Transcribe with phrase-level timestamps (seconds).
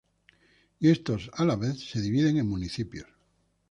[0.79, 3.05] Y estos a la vez se dividen en Municipios.